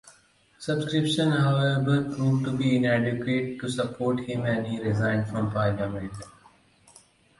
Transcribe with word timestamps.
Subscriptions 0.57 1.35
however 1.37 2.11
proved 2.15 2.45
to 2.45 2.57
be 2.57 2.75
inadequate 2.77 3.59
to 3.59 3.69
support 3.69 4.19
him 4.21 4.47
and 4.47 4.65
he 4.65 4.79
resigned 4.81 5.29
from 5.29 5.51
parliament. 5.51 6.11